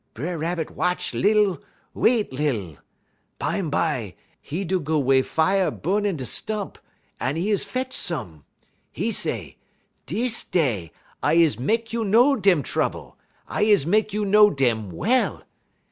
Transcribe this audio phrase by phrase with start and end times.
[0.15, 1.61] B'er Rabbit watch lil,
[1.93, 2.77] wait lil.
[3.39, 4.15] Bumbye,
[4.51, 6.79] 'e do go wey fier bu'n in da' stump,
[7.19, 8.43] un 'e is fetch some.
[8.95, 9.57] 'E say,
[10.07, 10.91] 'Dis day
[11.21, 13.15] I is mek you know dem trouble;
[13.47, 15.43] I is mek you know dem well.'